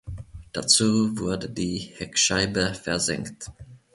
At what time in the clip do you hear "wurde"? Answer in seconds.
1.19-1.47